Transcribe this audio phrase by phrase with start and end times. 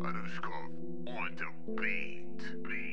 [0.00, 2.62] Anushkov on the beat.
[2.64, 2.83] beat.